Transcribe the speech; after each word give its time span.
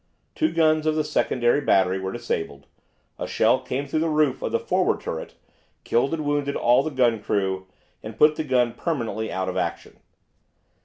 Two 0.33 0.51
guns 0.51 0.87
of 0.87 0.95
the 0.95 1.03
secondary 1.03 1.61
battery 1.61 1.99
were 1.99 2.11
disabled. 2.11 2.65
A 3.19 3.27
shell 3.27 3.59
came 3.61 3.85
through 3.85 3.99
the 3.99 4.09
roof 4.09 4.41
of 4.41 4.51
the 4.51 4.57
forward 4.57 4.99
turret, 4.99 5.35
killed 5.83 6.11
and 6.15 6.25
wounded 6.25 6.55
all 6.55 6.81
the 6.81 6.89
gun 6.89 7.21
crew, 7.21 7.67
and 8.01 8.17
put 8.17 8.35
the 8.35 8.43
gun 8.43 8.73
permanently 8.73 9.31
out 9.31 9.47
of 9.47 9.57
action. 9.57 9.99